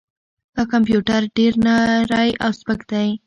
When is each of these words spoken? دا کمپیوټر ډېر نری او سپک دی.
دا 0.55 0.63
کمپیوټر 0.73 1.21
ډېر 1.37 1.53
نری 1.65 2.31
او 2.43 2.51
سپک 2.59 2.79
دی. 2.91 3.07